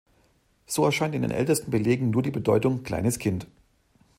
So 0.65 0.83
erscheint 0.85 1.13
in 1.13 1.21
den 1.21 1.29
ältesten 1.29 1.69
Belegen 1.69 2.09
nur 2.09 2.23
die 2.23 2.31
Bedeutung 2.31 2.81
'kleines 2.81 3.19
kind'. 3.19 3.45